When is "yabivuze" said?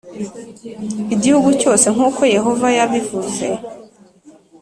2.77-3.45